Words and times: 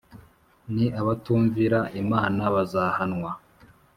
ni 0.73 0.85
abatumvira 0.99 1.79
Imana 2.01 2.41
bazahanwa 2.55 3.31